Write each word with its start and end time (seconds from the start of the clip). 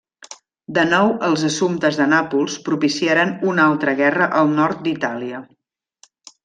De 0.77 0.85
nou 0.93 1.11
els 1.27 1.43
assumptes 1.49 1.99
de 2.01 2.09
Nàpols 2.15 2.57
propiciaren 2.71 3.37
una 3.53 3.69
altra 3.73 3.97
guerra 4.05 4.33
al 4.43 4.53
nord 4.59 4.85
d'Itàlia. 4.89 5.49